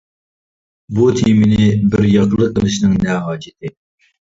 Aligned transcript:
بۇ 0.99 1.05
تېمىنى 1.19 1.67
بىر 1.93 2.05
ياقلىق 2.15 2.57
قىلىشنىڭ 2.59 2.99
نە 3.07 3.21
ھاجىتى؟! 3.31 3.75